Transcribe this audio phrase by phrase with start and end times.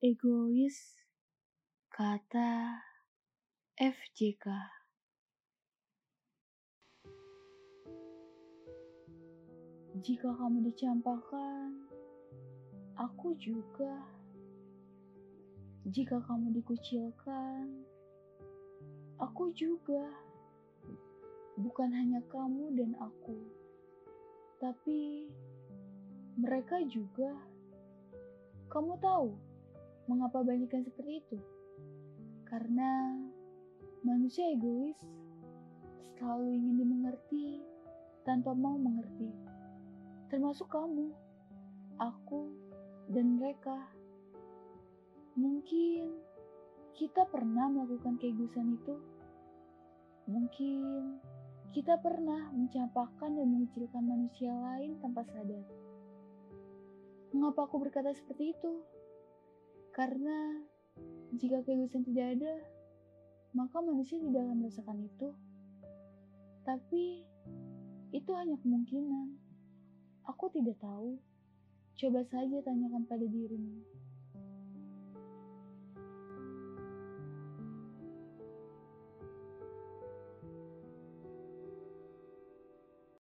[0.00, 0.96] Egois,
[1.92, 2.80] kata
[3.76, 4.48] FJK.
[10.00, 11.84] Jika kamu dicampakkan,
[12.96, 14.08] aku juga.
[15.84, 17.84] Jika kamu dikucilkan,
[19.20, 20.08] aku juga.
[21.60, 23.36] Bukan hanya kamu dan aku,
[24.64, 25.28] tapi
[26.40, 27.36] mereka juga.
[28.72, 29.49] Kamu tahu
[30.10, 31.38] mengapa banyak yang seperti itu?
[32.42, 33.14] Karena
[34.02, 34.98] manusia egois
[36.18, 37.62] selalu ingin dimengerti
[38.26, 39.30] tanpa mau mengerti.
[40.26, 41.14] Termasuk kamu,
[42.02, 42.50] aku,
[43.14, 43.86] dan mereka.
[45.38, 46.18] Mungkin
[46.98, 48.98] kita pernah melakukan keegoisan itu.
[50.26, 51.18] Mungkin
[51.70, 55.62] kita pernah mencampakkan dan mengecilkan manusia lain tanpa sadar.
[57.30, 58.82] Mengapa aku berkata seperti itu?
[59.90, 60.64] Karena
[61.34, 62.54] jika keegoisan tidak ada,
[63.54, 65.28] maka manusia tidak akan merasakan itu.
[66.62, 67.26] Tapi
[68.14, 69.34] itu hanya kemungkinan.
[70.26, 71.18] Aku tidak tahu.
[71.98, 73.82] Coba saja tanyakan pada dirimu.